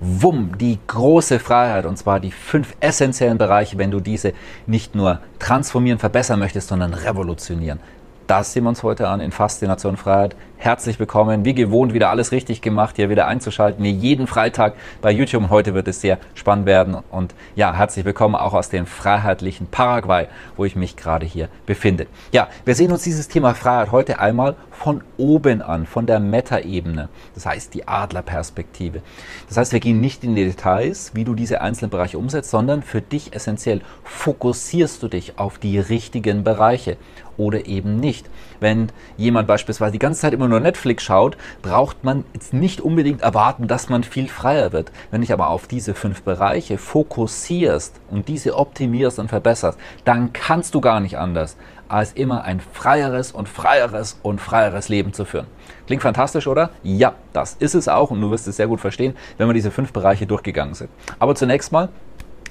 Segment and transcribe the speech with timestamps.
[0.00, 4.32] Wumm, die große Freiheit und zwar die fünf essentiellen Bereiche, wenn du diese
[4.66, 7.80] nicht nur transformieren, verbessern möchtest, sondern revolutionieren.
[8.26, 10.36] Das sehen wir uns heute an in Faszination Freiheit.
[10.58, 15.10] Herzlich willkommen, wie gewohnt wieder alles richtig gemacht, hier wieder einzuschalten, wie jeden Freitag bei
[15.10, 15.42] YouTube.
[15.42, 16.96] Und heute wird es sehr spannend werden.
[17.10, 22.06] Und ja, herzlich willkommen auch aus dem freiheitlichen Paraguay, wo ich mich gerade hier befinde.
[22.32, 27.10] Ja, wir sehen uns dieses Thema Freiheit heute einmal von oben an, von der Meta-Ebene.
[27.34, 29.02] Das heißt, die Adlerperspektive.
[29.48, 32.82] Das heißt, wir gehen nicht in die Details, wie du diese einzelnen Bereiche umsetzt, sondern
[32.82, 36.96] für dich essentiell fokussierst du dich auf die richtigen Bereiche
[37.36, 38.28] oder eben nicht.
[38.60, 43.22] Wenn jemand beispielsweise die ganze Zeit immer nur Netflix schaut, braucht man jetzt nicht unbedingt
[43.22, 44.92] erwarten, dass man viel freier wird.
[45.10, 50.74] Wenn dich aber auf diese fünf Bereiche fokussierst und diese optimierst und verbesserst, dann kannst
[50.74, 51.56] du gar nicht anders,
[51.88, 55.46] als immer ein freieres und freieres und freieres Leben zu führen.
[55.86, 56.70] Klingt fantastisch, oder?
[56.82, 59.70] Ja, das ist es auch und du wirst es sehr gut verstehen, wenn wir diese
[59.70, 60.90] fünf Bereiche durchgegangen sind.
[61.18, 61.88] Aber zunächst mal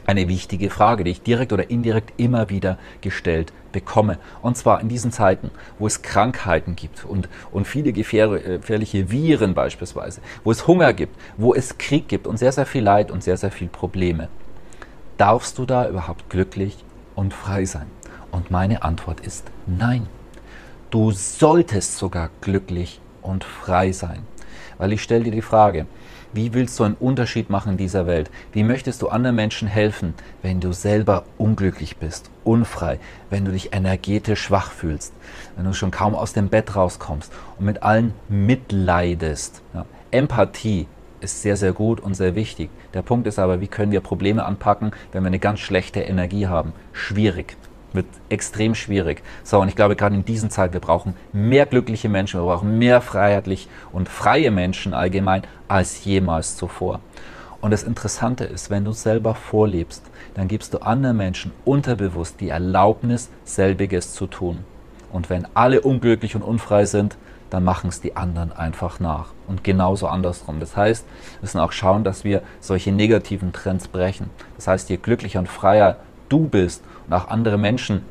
[0.06, 4.18] eine wichtige Frage, die ich direkt oder indirekt immer wieder gestellt bekomme.
[4.42, 10.22] Und zwar in diesen Zeiten, wo es Krankheiten gibt und, und viele gefährliche Viren beispielsweise,
[10.46, 13.36] wo es Hunger gibt, wo es Krieg gibt und sehr, sehr viel Leid und sehr,
[13.36, 14.30] sehr viel Probleme.
[15.18, 16.78] Darfst du da überhaupt glücklich
[17.16, 17.88] und frei sein?
[18.32, 20.08] Und meine Antwort ist nein.
[20.90, 24.22] Du solltest sogar glücklich und frei sein.
[24.78, 25.86] Weil ich stelle dir die Frage,
[26.36, 28.30] wie willst du einen Unterschied machen in dieser Welt?
[28.52, 33.74] Wie möchtest du anderen Menschen helfen, wenn du selber unglücklich bist, unfrei, wenn du dich
[33.74, 35.14] energetisch schwach fühlst,
[35.56, 39.62] wenn du schon kaum aus dem Bett rauskommst und mit allen mitleidest?
[39.74, 39.86] Ja.
[40.12, 40.88] Empathie
[41.22, 42.70] ist sehr, sehr gut und sehr wichtig.
[42.94, 46.48] Der Punkt ist aber, wie können wir Probleme anpacken, wenn wir eine ganz schlechte Energie
[46.48, 46.74] haben?
[46.92, 47.56] Schwierig
[47.96, 49.24] wird extrem schwierig.
[49.44, 52.78] So, und ich glaube, gerade in diesen Zeiten, wir brauchen mehr glückliche Menschen, wir brauchen
[52.78, 57.00] mehr freiheitlich und freie Menschen allgemein als jemals zuvor.
[57.62, 60.04] Und das Interessante ist, wenn du selber vorlebst,
[60.36, 64.60] dann gibst du anderen Menschen unterbewusst die Erlaubnis, selbiges zu tun.
[65.12, 67.18] Und wenn alle unglücklich und unfrei sind,
[67.50, 69.30] dann machen es die anderen einfach nach.
[69.48, 70.60] Und genauso andersrum.
[70.60, 74.30] Das heißt, wir müssen auch schauen, dass wir solche negativen Trends brechen.
[74.58, 75.98] Das heißt, je glücklicher und freier
[76.30, 78.02] du bist und auch andere Menschen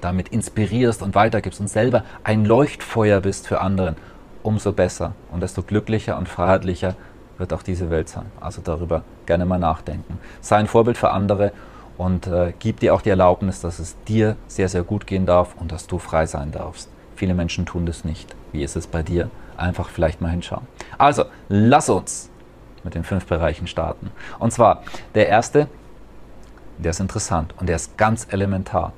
[0.00, 3.96] damit inspirierst und weitergibst und selber ein Leuchtfeuer bist für anderen,
[4.42, 6.94] umso besser und desto glücklicher und freiheitlicher
[7.38, 8.26] wird auch diese Welt sein.
[8.40, 10.18] Also darüber gerne mal nachdenken.
[10.40, 11.52] Sei ein Vorbild für andere
[11.96, 15.54] und äh, gib dir auch die Erlaubnis, dass es dir sehr, sehr gut gehen darf
[15.58, 16.88] und dass du frei sein darfst.
[17.16, 18.34] Viele Menschen tun das nicht.
[18.52, 19.30] Wie ist es bei dir?
[19.56, 20.66] Einfach vielleicht mal hinschauen.
[20.98, 22.30] Also, lass uns
[22.84, 24.12] mit den fünf Bereichen starten.
[24.38, 24.84] Und zwar
[25.16, 25.68] der erste,
[26.78, 28.92] der ist interessant und der ist ganz elementar.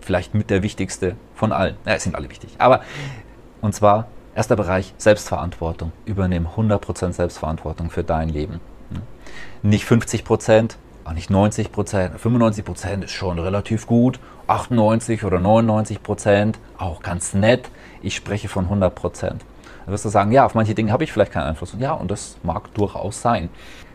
[0.00, 1.76] Vielleicht mit der wichtigste von allen.
[1.84, 2.54] Ja, es sind alle wichtig.
[2.58, 2.82] Aber,
[3.60, 5.92] und zwar, erster Bereich, Selbstverantwortung.
[6.04, 8.60] Übernehmen 100% Selbstverantwortung für dein Leben.
[9.62, 14.20] Nicht 50%, auch nicht 90% 95% ist schon relativ gut.
[14.46, 17.68] 98 oder 99% auch ganz nett.
[18.02, 18.90] Ich spreche von 100%
[19.22, 19.38] Da
[19.86, 21.74] wirst du sagen, ja, auf manche Dinge habe ich vielleicht keinen Einfluss.
[21.78, 23.48] Ja, und das mag durchaus sein.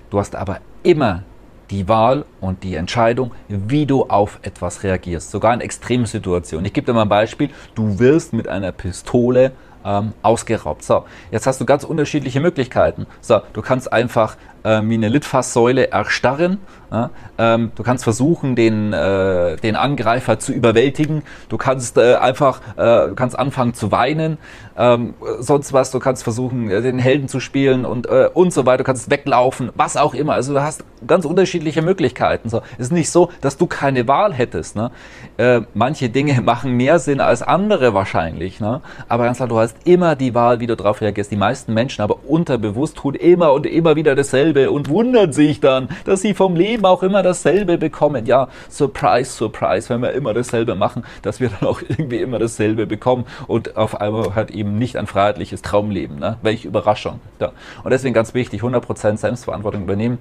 [0.09, 1.23] Du hast aber immer
[1.71, 6.65] die Wahl und die Entscheidung, wie du auf etwas reagierst, sogar in extremen Situationen.
[6.65, 7.49] Ich gebe dir mal ein Beispiel.
[7.73, 10.83] Du wirst mit einer Pistole ähm, ausgeraubt.
[10.83, 13.07] So, jetzt hast du ganz unterschiedliche Möglichkeiten.
[13.21, 16.59] So, du kannst einfach äh, wie eine Litfaßsäule erstarren.
[16.91, 17.09] Ja?
[17.37, 21.23] Ähm, du kannst versuchen, den, äh, den Angreifer zu überwältigen.
[21.49, 24.37] Du kannst äh, einfach, äh, du kannst anfangen zu weinen.
[24.77, 25.91] Ähm, sonst was.
[25.91, 28.79] Du kannst versuchen, äh, den Helden zu spielen und äh, und so weiter.
[28.79, 30.33] Du kannst weglaufen, was auch immer.
[30.33, 32.49] Also du hast ganz unterschiedliche Möglichkeiten.
[32.49, 34.75] So, es ist nicht so, dass du keine Wahl hättest.
[34.75, 34.91] Ne?
[35.73, 38.59] manche Dinge machen mehr Sinn als andere wahrscheinlich.
[38.59, 38.81] Ne?
[39.07, 41.31] Aber ganz klar, du hast immer die Wahl, wie du darauf reagierst.
[41.31, 45.59] Die meisten Menschen aber unterbewusst tun immer und immer wieder dasselbe dasselbe und wundern sich
[45.59, 48.25] dann, dass sie vom Leben auch immer dasselbe bekommen.
[48.25, 52.85] Ja, Surprise, Surprise, wenn wir immer dasselbe machen, dass wir dann auch irgendwie immer dasselbe
[52.85, 56.19] bekommen und auf einmal halt eben nicht ein freiheitliches Traumleben.
[56.19, 56.37] Ne?
[56.41, 57.19] Welche Überraschung.
[57.39, 57.51] Ja.
[57.83, 60.17] Und deswegen ganz wichtig, 100% Selbstverantwortung übernehmen.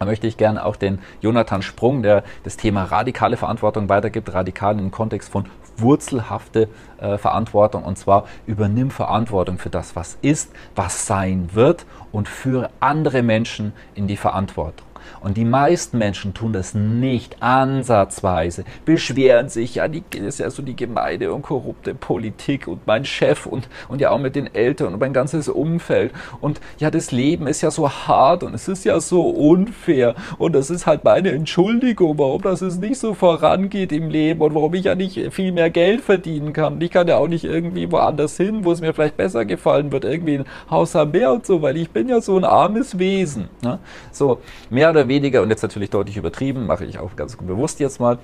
[0.00, 4.78] Da möchte ich gerne auch den Jonathan Sprung, der das Thema radikale Verantwortung weitergibt, radikal
[4.78, 5.44] im Kontext von
[5.76, 7.84] wurzelhafte äh, Verantwortung.
[7.84, 13.74] Und zwar übernimm Verantwortung für das, was ist, was sein wird und führe andere Menschen
[13.94, 14.86] in die Verantwortung.
[15.20, 20.62] Und die meisten Menschen tun das nicht ansatzweise, beschweren sich, ja, die ist ja so
[20.62, 24.94] die gemeine und korrupte Politik und mein Chef und, und ja auch mit den Eltern
[24.94, 26.12] und mein ganzes Umfeld.
[26.40, 30.14] Und ja, das Leben ist ja so hart und es ist ja so unfair.
[30.38, 34.54] Und das ist halt meine Entschuldigung, warum das es nicht so vorangeht im Leben und
[34.54, 36.80] warum ich ja nicht viel mehr Geld verdienen kann.
[36.80, 40.04] Ich kann ja auch nicht irgendwie woanders hin, wo es mir vielleicht besser gefallen wird,
[40.04, 43.48] irgendwie ein Haus am Meer und so, weil ich bin ja so ein armes Wesen.
[43.62, 43.78] Ne?
[44.12, 44.40] So,
[44.70, 48.18] mehr oder weniger, und jetzt natürlich deutlich übertrieben, mache ich auch ganz bewusst jetzt mal,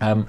[0.00, 0.26] ähm,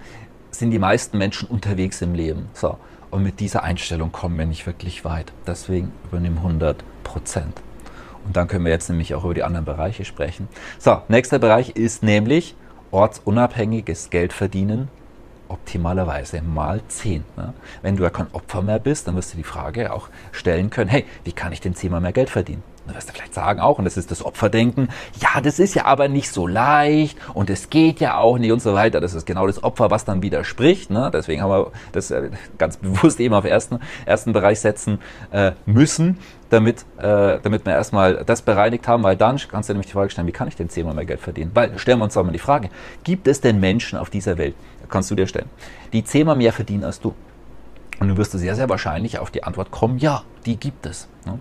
[0.52, 2.50] sind die meisten Menschen unterwegs im Leben.
[2.54, 2.78] So.
[3.10, 5.34] Und mit dieser Einstellung kommen wir nicht wirklich weit.
[5.46, 7.62] Deswegen übernehmen 100 Prozent.
[8.26, 10.48] Und dann können wir jetzt nämlich auch über die anderen Bereiche sprechen.
[10.78, 12.56] So, nächster Bereich ist nämlich
[12.92, 14.90] ortsunabhängiges Geldverdienen
[15.52, 17.26] optimalerweise mal 10.
[17.36, 17.54] Ne?
[17.82, 20.90] Wenn du ja kein Opfer mehr bist, dann wirst du die Frage auch stellen können,
[20.90, 22.64] hey, wie kann ich denn zehnmal mehr Geld verdienen?
[22.86, 24.90] Dann wirst du vielleicht sagen auch, und das ist das Opferdenken,
[25.20, 28.62] ja, das ist ja aber nicht so leicht und es geht ja auch nicht und
[28.62, 29.00] so weiter.
[29.00, 30.90] Das ist genau das Opfer, was dann widerspricht.
[30.90, 31.12] Ne?
[31.14, 35.00] Deswegen haben wir das äh, ganz bewusst eben auf ersten, ersten Bereich setzen
[35.32, 36.18] äh, müssen,
[36.50, 40.10] damit, äh, damit wir erstmal das bereinigt haben, weil dann kannst du nämlich die Frage
[40.10, 41.52] stellen, wie kann ich denn zehnmal mehr Geld verdienen?
[41.54, 42.70] Weil, stellen wir uns doch mal die Frage,
[43.04, 44.56] gibt es denn Menschen auf dieser Welt,
[44.90, 45.50] kannst du dir stellen,
[45.94, 47.14] die zehnmal mehr verdienen als du?
[48.02, 51.08] Und du wirst sehr, sehr wahrscheinlich auf die Antwort kommen, ja, die gibt es.
[51.28, 51.38] Ne?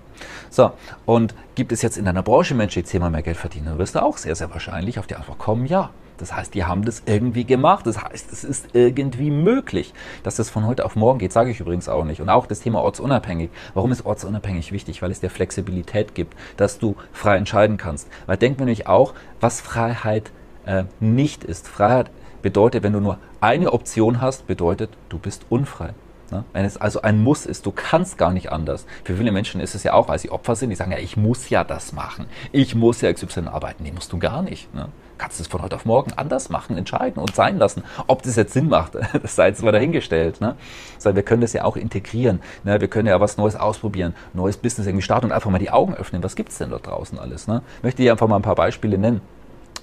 [0.51, 0.73] So,
[1.07, 3.65] und gibt es jetzt in deiner Branche Menschen, die zehnmal mehr Geld verdienen?
[3.65, 5.89] Dann wirst du auch sehr, sehr wahrscheinlich auf die Antwort kommen, ja.
[6.19, 7.87] Das heißt, die haben das irgendwie gemacht.
[7.87, 9.95] Das heißt, es ist irgendwie möglich.
[10.23, 12.21] Dass das von heute auf morgen geht, sage ich übrigens auch nicht.
[12.21, 13.49] Und auch das Thema ortsunabhängig.
[13.73, 15.01] Warum ist ortsunabhängig wichtig?
[15.01, 18.07] Weil es dir Flexibilität gibt, dass du frei entscheiden kannst.
[18.27, 20.31] Weil denken wir nämlich auch, was Freiheit
[20.67, 21.69] äh, nicht ist.
[21.69, 22.11] Freiheit
[22.43, 25.95] bedeutet, wenn du nur eine Option hast, bedeutet, du bist unfrei.
[26.33, 26.45] Ne?
[26.53, 28.87] Wenn es also ein Muss ist, du kannst gar nicht anders.
[29.05, 31.17] Für viele Menschen ist es ja auch, weil sie Opfer sind, die sagen, ja, ich
[31.17, 32.27] muss ja das machen.
[32.53, 33.83] Ich muss ja XY arbeiten.
[33.83, 34.73] Nee, musst du gar nicht.
[34.75, 34.89] Ne?
[35.19, 37.85] Kannst es von heute auf morgen anders machen, entscheiden und sein lassen.
[38.07, 38.93] Ob das jetzt Sinn macht,
[39.23, 40.41] das sei jetzt mal dahingestellt.
[40.41, 40.57] Ne?
[40.99, 42.41] Sondern wir können das ja auch integrieren.
[42.65, 42.81] Ne?
[42.81, 45.95] Wir können ja was Neues ausprobieren, neues Business irgendwie starten und einfach mal die Augen
[45.95, 46.23] öffnen.
[46.23, 47.47] Was gibt es denn dort draußen alles?
[47.49, 47.63] Ne?
[47.79, 49.21] Ich möchte dir einfach mal ein paar Beispiele nennen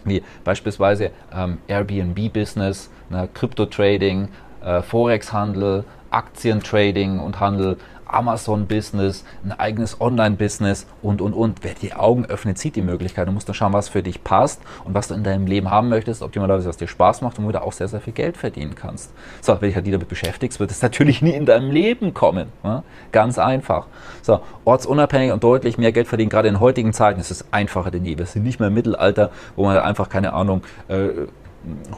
[0.07, 4.29] wie beispielsweise ähm, Airbnb-Business, ne, Crypto-Trading,
[4.63, 7.77] äh, Forex-Handel, Aktientrading und Handel,
[8.09, 11.63] Amazon-Business, ein eigenes Online-Business und, und, und.
[11.63, 13.27] Wer die Augen öffnet, sieht die Möglichkeit.
[13.27, 15.89] Du musst dann schauen, was für dich passt und was du in deinem Leben haben
[15.89, 18.75] möchtest, optimalerweise, was dir Spaß macht und wo du auch sehr, sehr viel Geld verdienen
[18.75, 19.11] kannst.
[19.41, 22.47] So, wenn dich halt damit beschäftigst, wird es natürlich nie in deinem Leben kommen.
[22.63, 22.83] Ja?
[23.11, 23.87] Ganz einfach.
[24.21, 28.05] So, ortsunabhängig und deutlich mehr Geld verdienen, gerade in heutigen Zeiten ist es einfacher denn
[28.05, 28.17] je.
[28.17, 31.09] Wir sind nicht mehr im Mittelalter, wo man einfach, keine Ahnung, äh,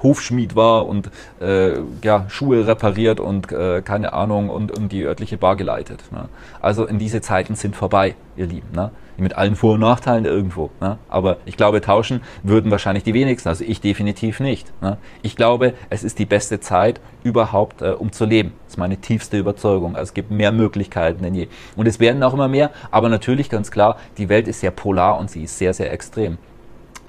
[0.01, 1.09] Hufschmied war und
[1.41, 6.03] äh, ja, Schuhe repariert und äh, keine Ahnung und, und die örtliche Bar geleitet.
[6.11, 6.29] Ne?
[6.61, 8.67] Also in diese Zeiten sind vorbei, ihr Lieben.
[8.73, 8.91] Ne?
[9.17, 10.69] Mit allen Vor- und Nachteilen irgendwo.
[10.79, 10.97] Ne?
[11.09, 13.49] Aber ich glaube, tauschen würden wahrscheinlich die wenigsten.
[13.49, 14.71] Also ich definitiv nicht.
[14.81, 14.97] Ne?
[15.21, 18.53] Ich glaube, es ist die beste Zeit überhaupt, äh, um zu leben.
[18.63, 19.95] Das ist meine tiefste Überzeugung.
[19.95, 21.47] Also es gibt mehr Möglichkeiten denn je.
[21.75, 22.71] Und es werden auch immer mehr.
[22.91, 26.37] Aber natürlich ganz klar, die Welt ist sehr polar und sie ist sehr, sehr extrem.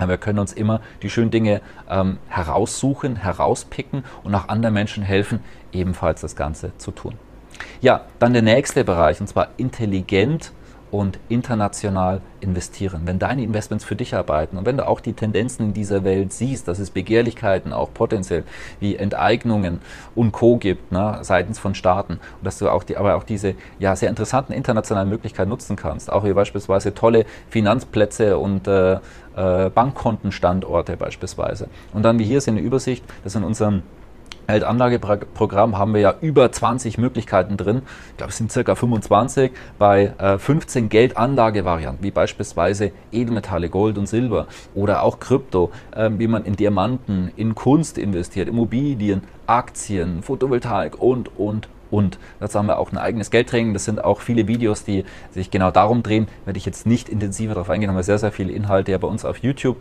[0.08, 5.40] Wir können uns immer die schönen Dinge ähm, heraussuchen, herauspicken und auch anderen Menschen helfen,
[5.72, 7.14] ebenfalls das Ganze zu tun.
[7.80, 10.52] Ja, dann der nächste Bereich, und zwar intelligent
[10.90, 13.02] und international investieren.
[13.04, 16.32] Wenn deine Investments für dich arbeiten und wenn du auch die Tendenzen in dieser Welt
[16.32, 18.44] siehst, dass es Begehrlichkeiten auch potenziell
[18.80, 19.80] wie Enteignungen
[20.14, 20.56] und Co.
[20.56, 24.08] gibt, ne, seitens von Staaten und dass du auch die, aber auch diese ja, sehr
[24.08, 28.94] interessanten internationalen Möglichkeiten nutzen kannst, auch wie beispielsweise tolle Finanzplätze und äh,
[29.36, 31.68] äh, Bankkontenstandorte beispielsweise.
[31.92, 33.82] Und dann wie hier ist eine Übersicht, das in unserem
[34.52, 37.82] Weltanlageprogramm haben wir ja über 20 Möglichkeiten drin.
[38.10, 44.08] Ich glaube, es sind circa 25 bei äh, 15 Geldanlagevarianten, wie beispielsweise Edelmetalle, Gold und
[44.08, 51.00] Silber oder auch Krypto, äh, wie man in Diamanten, in Kunst investiert, Immobilien, Aktien, Photovoltaik
[51.00, 52.18] und, und, und.
[52.38, 53.72] Dazu haben wir auch ein eigenes Geldtraining.
[53.72, 56.28] Das sind auch viele Videos, die sich genau darum drehen.
[56.44, 57.90] Werde ich jetzt nicht intensiver darauf eingehen.
[57.90, 59.76] Haben wir sehr, sehr viele Inhalte ja bei uns auf YouTube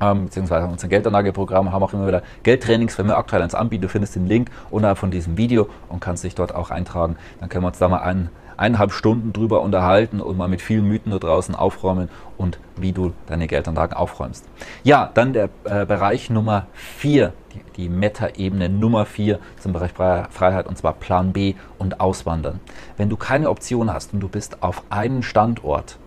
[0.00, 3.82] ähm, beziehungsweise unser Geldanlageprogramm haben auch immer wieder Geldtrainings, wenn wir aktuell eins anbieten.
[3.82, 7.16] Du findest den Link unterhalb von diesem Video und kannst dich dort auch eintragen.
[7.40, 10.86] Dann können wir uns da mal ein, eineinhalb Stunden drüber unterhalten und mal mit vielen
[10.86, 14.44] Mythen da draußen aufräumen und wie du deine Geldanlagen aufräumst.
[14.84, 20.66] Ja, dann der äh, Bereich Nummer 4, die, die Meta-Ebene Nummer 4 zum Bereich Freiheit
[20.66, 22.60] und zwar Plan B und Auswandern.
[22.96, 25.98] Wenn du keine Option hast und du bist auf einem Standort,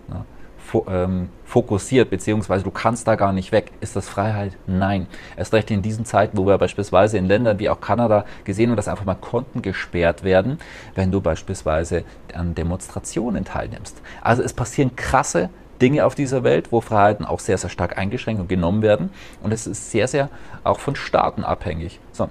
[0.74, 3.72] ne, ähm, fokussiert, beziehungsweise du kannst da gar nicht weg.
[3.82, 4.58] Ist das Freiheit?
[4.68, 5.08] Nein.
[5.36, 8.78] Erst recht in diesen Zeiten, wo wir beispielsweise in Ländern wie auch Kanada gesehen haben,
[8.78, 10.60] dass einfach mal Konten gesperrt werden,
[10.96, 14.02] wenn du beispielsweise an Demonstrationen teilnimmst.
[14.22, 15.50] Also es passieren krasse
[15.82, 19.12] Dinge auf dieser Welt, wo Freiheiten auch sehr, sehr stark eingeschränkt und genommen werden.
[19.42, 20.30] Und es ist sehr, sehr
[20.64, 22.00] auch von Staaten abhängig.
[22.12, 22.30] So.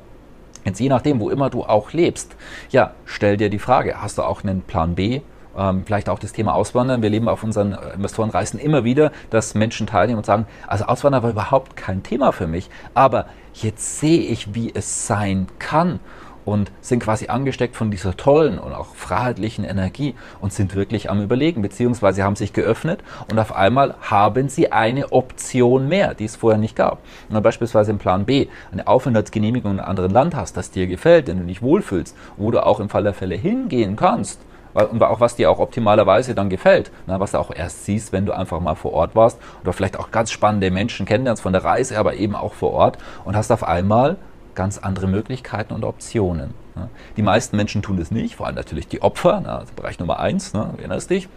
[0.65, 2.37] Jetzt je nachdem, wo immer du auch lebst,
[2.71, 5.23] ja, stell dir die Frage, hast du auch einen Plan B?
[5.59, 7.03] Ähm, vielleicht auch das Thema Auswandern.
[7.03, 11.25] Wir leben auf unseren äh, Investorenreisen immer wieder, dass Menschen teilnehmen und sagen, also Auswandern
[11.25, 15.99] war überhaupt kein Thema für mich, aber jetzt sehe ich, wie es sein kann
[16.45, 21.21] und sind quasi angesteckt von dieser tollen und auch freiheitlichen Energie und sind wirklich am
[21.21, 26.37] Überlegen, beziehungsweise haben sich geöffnet und auf einmal haben sie eine Option mehr, die es
[26.37, 27.01] vorher nicht gab.
[27.29, 30.87] Wenn du beispielsweise im Plan B eine Aufenthaltsgenehmigung in einem anderen Land hast, das dir
[30.87, 34.41] gefällt, den du dich wohlfühlst, wo du auch im Fall der Fälle hingehen kannst,
[34.75, 38.27] und auch was dir auch optimalerweise dann gefällt, ne, was du auch erst siehst, wenn
[38.27, 41.65] du einfach mal vor Ort warst oder vielleicht auch ganz spannende Menschen kennenlernst von der
[41.65, 44.17] Reise, aber eben auch vor Ort und hast auf einmal
[44.55, 46.53] ganz andere Möglichkeiten und Optionen.
[46.75, 46.89] Ne?
[47.17, 49.53] Die meisten Menschen tun das nicht, vor allem natürlich die Opfer, ne?
[49.53, 50.71] also Bereich Nummer eins, ne?
[50.79, 51.29] erinnerst dich.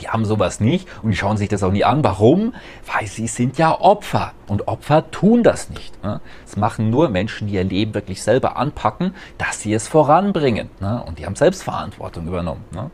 [0.00, 2.02] Die haben sowas nicht und die schauen sich das auch nie an.
[2.02, 2.54] Warum?
[2.92, 6.02] Weil sie sind ja Opfer und Opfer tun das nicht.
[6.02, 6.20] Ne?
[6.46, 10.70] Es machen nur Menschen, die ihr Leben wirklich selber anpacken, dass sie es voranbringen.
[10.80, 11.02] Ne?
[11.06, 12.64] Und die haben Selbstverantwortung übernommen.
[12.72, 12.90] Ne?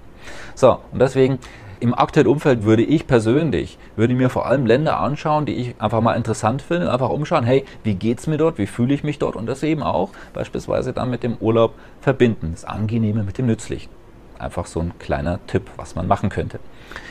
[0.54, 1.38] So, und deswegen
[1.80, 6.00] im aktuellen Umfeld würde ich persönlich, würde mir vor allem Länder anschauen, die ich einfach
[6.00, 9.36] mal interessant finde, einfach umschauen, hey, wie geht's mir dort, wie fühle ich mich dort
[9.36, 13.90] und das eben auch beispielsweise dann mit dem Urlaub verbinden, das Angenehme mit dem Nützlichen.
[14.38, 16.60] Einfach so ein kleiner Tipp, was man machen könnte.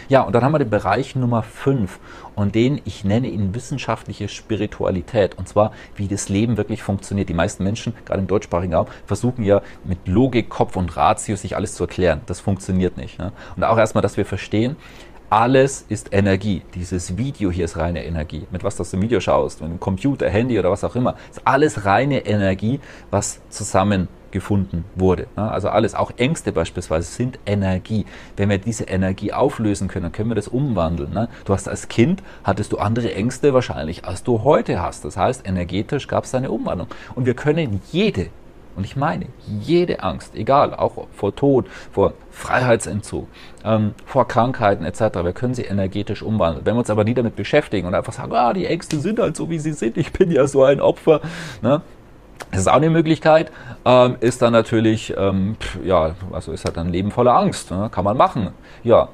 [0.08, 2.00] Ja, und dann haben wir den Bereich Nummer 5
[2.36, 5.38] und den, ich nenne ihn wissenschaftliche Spiritualität.
[5.38, 7.30] Und zwar, wie das Leben wirklich funktioniert.
[7.30, 11.56] Die meisten Menschen, gerade im deutschsprachigen Raum, versuchen ja mit Logik, Kopf und Ratio sich
[11.56, 12.22] alles zu erklären.
[12.28, 13.18] Das funktioniert nicht.
[13.18, 13.32] Ne?
[13.56, 14.76] Und auch erstmal, dass wir verstehen,
[15.30, 16.62] alles ist Energie.
[16.76, 18.46] Dieses Video hier ist reine Energie.
[18.52, 21.42] Mit was du das Video schaust, mit einem Computer, Handy oder was auch immer, ist
[21.46, 22.80] alles reine Energie,
[23.10, 25.28] was zusammen gefunden wurde.
[25.38, 28.06] Also alles, auch Ängste beispielsweise, sind Energie.
[28.36, 31.30] Wenn wir diese Energie auflösen können, können wir das umwandeln.
[31.46, 35.06] Du hast als Kind, hattest du andere Ängste wahrscheinlich, als du heute hast.
[35.06, 36.90] Das heißt, energetisch gab es eine Umwandlung.
[37.16, 38.28] Und wir können jede
[38.76, 43.28] und ich meine, jede Angst, egal, auch vor Tod, vor Freiheitsentzug,
[43.64, 46.66] ähm, vor Krankheiten etc., wir können sie energetisch umwandeln.
[46.66, 49.38] Wenn wir uns aber nie damit beschäftigen und einfach sagen, ah, die Ängste sind halt
[49.38, 51.22] so, wie sie sind, ich bin ja so ein Opfer,
[51.62, 51.82] ne?
[52.56, 53.52] Das ist auch eine Möglichkeit,
[53.84, 57.90] ähm, ist dann natürlich, ähm, ja, also ist halt ein Leben voller Angst, ne?
[57.92, 58.52] kann man machen.
[58.82, 59.10] Ja,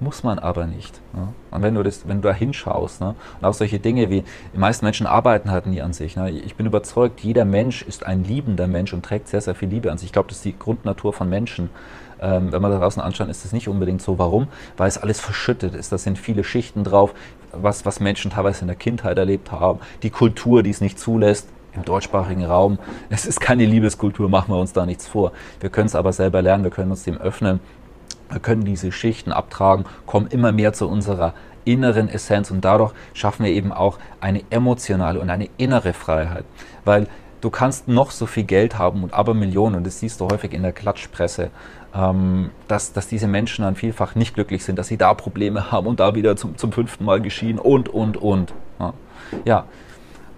[0.00, 0.98] muss man aber nicht.
[1.12, 1.28] Ne?
[1.50, 3.14] Und wenn du, das, wenn du da hinschaust, ne?
[3.38, 6.16] und auch solche Dinge wie, die meisten Menschen arbeiten halt nie an sich.
[6.16, 6.30] Ne?
[6.30, 9.92] Ich bin überzeugt, jeder Mensch ist ein liebender Mensch und trägt sehr, sehr viel Liebe
[9.92, 10.06] an sich.
[10.06, 11.68] Ich glaube, das ist die Grundnatur von Menschen.
[12.22, 14.18] Ähm, wenn man da draußen anschaut, ist das nicht unbedingt so.
[14.18, 14.48] Warum?
[14.78, 15.92] Weil es alles verschüttet ist.
[15.92, 17.12] Da sind viele Schichten drauf,
[17.52, 19.80] was, was Menschen teilweise in der Kindheit erlebt haben.
[20.02, 22.78] Die Kultur, die es nicht zulässt im deutschsprachigen Raum.
[23.08, 25.32] Es ist keine Liebeskultur, machen wir uns da nichts vor.
[25.60, 27.60] Wir können es aber selber lernen, wir können uns dem öffnen,
[28.30, 31.34] wir können diese Schichten abtragen, kommen immer mehr zu unserer
[31.64, 36.44] inneren Essenz und dadurch schaffen wir eben auch eine emotionale und eine innere Freiheit.
[36.84, 37.06] Weil
[37.40, 40.52] du kannst noch so viel Geld haben und aber Millionen, und das siehst du häufig
[40.52, 41.50] in der Klatschpresse,
[41.94, 45.86] ähm, dass, dass diese Menschen dann vielfach nicht glücklich sind, dass sie da Probleme haben
[45.86, 48.54] und da wieder zum, zum fünften Mal geschehen und, und, und.
[48.78, 48.94] Ja,
[49.44, 49.64] ja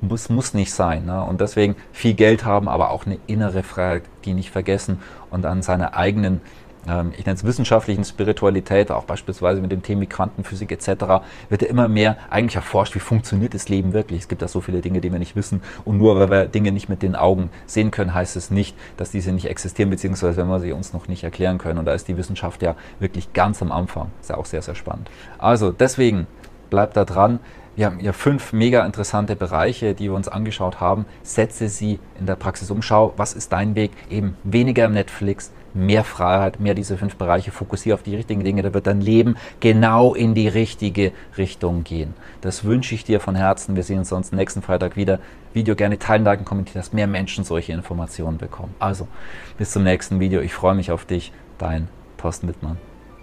[0.03, 1.07] muss, muss nicht sein.
[1.07, 1.23] Ne?
[1.23, 5.63] Und deswegen viel Geld haben, aber auch eine innere Freiheit, die nicht vergessen und an
[5.63, 6.41] seiner eigenen,
[6.89, 11.69] ähm, ich nenne es wissenschaftlichen Spiritualität, auch beispielsweise mit dem Thema Quantenphysik etc., wird ja
[11.69, 14.23] immer mehr eigentlich erforscht, wie funktioniert das Leben wirklich.
[14.23, 15.63] Es gibt da so viele Dinge, die wir nicht wissen.
[15.85, 19.11] Und nur weil wir Dinge nicht mit den Augen sehen können, heißt es nicht, dass
[19.11, 21.79] diese nicht existieren, beziehungsweise wenn wir sie uns noch nicht erklären können.
[21.79, 24.11] Und da ist die Wissenschaft ja wirklich ganz am Anfang.
[24.21, 25.11] Ist ja auch sehr, sehr spannend.
[25.39, 26.27] Also deswegen
[26.71, 27.39] bleibt da dran.
[27.75, 31.07] Wir haben hier fünf mega interessante Bereiche, die wir uns angeschaut haben.
[31.23, 32.83] Setze sie in der Praxis um.
[32.83, 33.93] Schau, was ist dein Weg?
[34.11, 37.51] Eben weniger Netflix, mehr Freiheit, mehr diese fünf Bereiche.
[37.51, 38.61] Fokussiere auf die richtigen Dinge.
[38.61, 42.13] Da wird dein Leben genau in die richtige Richtung gehen.
[42.43, 43.75] Das wünsche ich dir von Herzen.
[43.75, 45.19] Wir sehen uns sonst nächsten Freitag wieder.
[45.55, 48.75] Video gerne teilen, liken, kommentieren, dass mehr Menschen solche Informationen bekommen.
[48.81, 49.09] Also,
[49.57, 50.43] bis zum nächsten Video.
[50.43, 51.33] Ich freue mich auf dich.
[51.57, 51.89] Dein
[52.19, 52.92] Thorsten Wittmann.